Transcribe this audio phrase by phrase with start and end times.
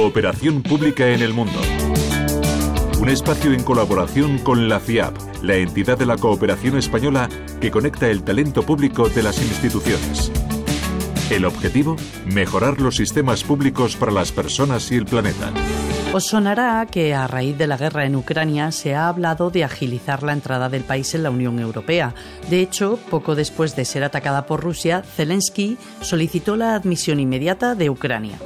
[0.00, 1.60] Cooperación Pública en el Mundo.
[2.98, 7.28] Un espacio en colaboración con la FIAP, la entidad de la cooperación española
[7.60, 10.32] que conecta el talento público de las instituciones.
[11.28, 15.52] El objetivo, mejorar los sistemas públicos para las personas y el planeta.
[16.14, 20.22] Os sonará que a raíz de la guerra en Ucrania se ha hablado de agilizar
[20.22, 22.14] la entrada del país en la Unión Europea.
[22.48, 27.90] De hecho, poco después de ser atacada por Rusia, Zelensky solicitó la admisión inmediata de
[27.90, 28.38] Ucrania.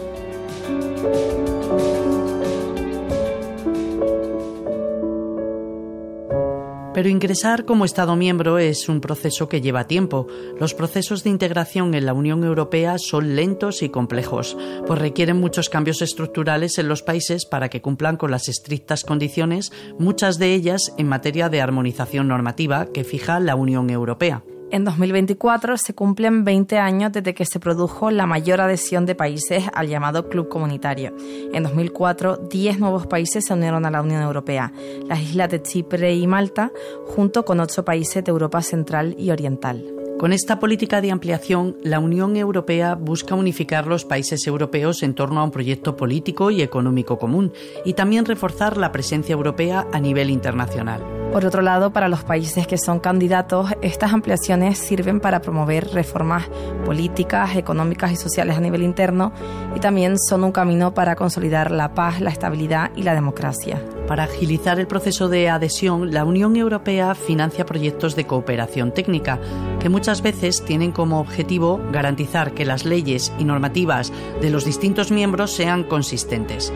[6.94, 10.28] Pero ingresar como Estado miembro es un proceso que lleva tiempo.
[10.60, 15.68] Los procesos de integración en la Unión Europea son lentos y complejos, pues requieren muchos
[15.68, 20.94] cambios estructurales en los países para que cumplan con las estrictas condiciones, muchas de ellas
[20.96, 24.44] en materia de armonización normativa que fija la Unión Europea.
[24.74, 29.62] En 2024 se cumplen 20 años desde que se produjo la mayor adhesión de países
[29.72, 31.14] al llamado Club Comunitario.
[31.52, 34.72] En 2004, 10 nuevos países se unieron a la Unión Europea,
[35.06, 36.72] las islas de Chipre y Malta,
[37.06, 39.84] junto con 8 países de Europa Central y Oriental.
[40.18, 45.38] Con esta política de ampliación, la Unión Europea busca unificar los países europeos en torno
[45.38, 47.52] a un proyecto político y económico común
[47.84, 51.23] y también reforzar la presencia europea a nivel internacional.
[51.34, 56.44] Por otro lado, para los países que son candidatos, estas ampliaciones sirven para promover reformas
[56.84, 59.32] políticas, económicas y sociales a nivel interno
[59.74, 63.82] y también son un camino para consolidar la paz, la estabilidad y la democracia.
[64.06, 69.40] Para agilizar el proceso de adhesión, la Unión Europea financia proyectos de cooperación técnica
[69.80, 75.10] que muchas veces tienen como objetivo garantizar que las leyes y normativas de los distintos
[75.10, 76.70] miembros sean consistentes.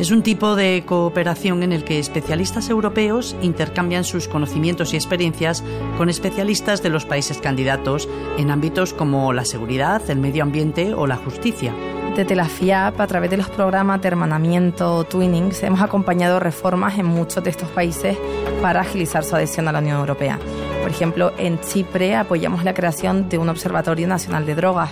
[0.00, 5.62] Es un tipo de cooperación en el que especialistas europeos intercambian sus conocimientos y experiencias
[5.96, 11.06] con especialistas de los países candidatos en ámbitos como la seguridad, el medio ambiente o
[11.06, 11.72] la justicia.
[12.16, 17.06] Desde la FIAP, a través de los programas de hermanamiento twinnings, hemos acompañado reformas en
[17.06, 18.16] muchos de estos países
[18.62, 20.38] para agilizar su adhesión a la Unión Europea.
[20.80, 24.90] Por ejemplo, en Chipre apoyamos la creación de un Observatorio Nacional de Drogas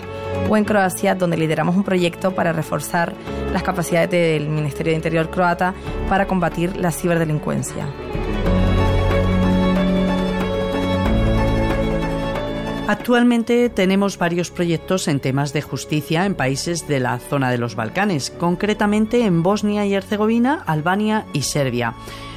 [0.49, 3.15] o en Croacia, donde lideramos un proyecto para reforzar
[3.53, 5.75] las capacidades del Ministerio de Interior croata
[6.09, 7.87] para combatir la ciberdelincuencia.
[12.93, 17.75] Actualmente tenemos varios proyectos en temas de justicia en países de la zona de los
[17.75, 21.95] Balcanes, concretamente en Bosnia y Herzegovina, Albania y Serbia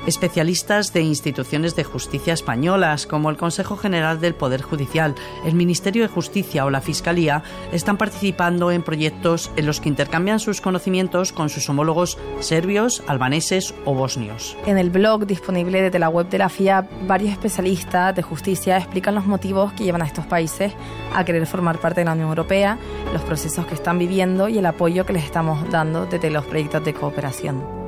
[0.08, 6.04] especialistas de instituciones de justicia españolas como el Consejo General del Poder Judicial, el Ministerio
[6.04, 11.32] de Justicia o la Fiscalía están participando en proyectos en los que intercambian sus conocimientos
[11.32, 14.58] con sus homólogos serbios, albaneses o bosnios.
[14.66, 19.16] En el blog disponible desde la web de la FIA, varios especialistas de justicia explican
[19.16, 20.74] los motivos que llevan a estos países
[21.14, 22.78] a querer formar parte de la Unión Europea,
[23.14, 26.84] los procesos que están viviendo y el apoyo que les estamos dando desde los proyectos
[26.84, 27.84] de cooperación.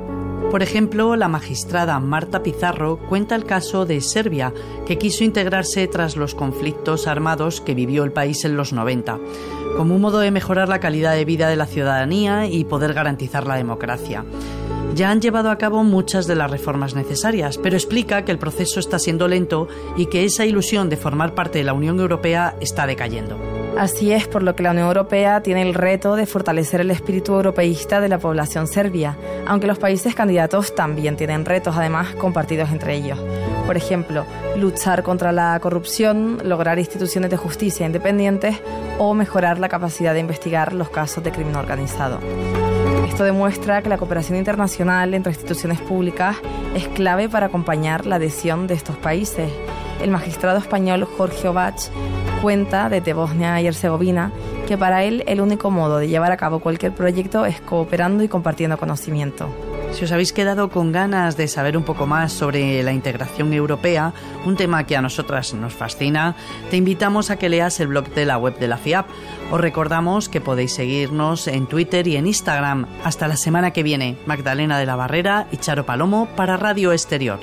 [0.50, 4.54] Por ejemplo, la magistrada Marta Pizarro cuenta el caso de Serbia,
[4.86, 9.18] que quiso integrarse tras los conflictos armados que vivió el país en los 90,
[9.76, 13.46] como un modo de mejorar la calidad de vida de la ciudadanía y poder garantizar
[13.46, 14.24] la democracia.
[14.94, 18.80] Ya han llevado a cabo muchas de las reformas necesarias, pero explica que el proceso
[18.80, 19.68] está siendo lento
[19.98, 23.57] y que esa ilusión de formar parte de la Unión Europea está decayendo.
[23.78, 27.34] Así es por lo que la Unión Europea tiene el reto de fortalecer el espíritu
[27.34, 29.16] europeísta de la población serbia,
[29.46, 33.20] aunque los países candidatos también tienen retos además compartidos entre ellos.
[33.66, 38.56] Por ejemplo, luchar contra la corrupción, lograr instituciones de justicia independientes
[38.98, 42.18] o mejorar la capacidad de investigar los casos de crimen organizado.
[43.06, 46.36] Esto demuestra que la cooperación internacional entre instituciones públicas
[46.74, 49.52] es clave para acompañar la adhesión de estos países.
[50.00, 51.88] El magistrado español Jorge Obach
[52.40, 54.32] cuenta desde Bosnia y Herzegovina
[54.66, 58.28] que para él el único modo de llevar a cabo cualquier proyecto es cooperando y
[58.28, 59.48] compartiendo conocimiento.
[59.92, 64.12] Si os habéis quedado con ganas de saber un poco más sobre la integración europea,
[64.44, 66.36] un tema que a nosotras nos fascina,
[66.70, 69.06] te invitamos a que leas el blog de la web de la FIAP.
[69.50, 72.86] Os recordamos que podéis seguirnos en Twitter y en Instagram.
[73.02, 77.40] Hasta la semana que viene, Magdalena de la Barrera y Charo Palomo para Radio Exterior.